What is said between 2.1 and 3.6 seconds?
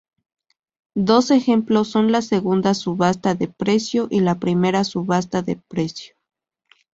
la segunda subasta de